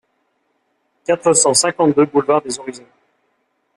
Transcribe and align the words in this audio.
quatre 1.05 1.31
cent 1.33 1.53
cinquante-deux 1.53 2.07
boulevard 2.07 2.41
des 2.41 2.57
Horizons 2.57 2.87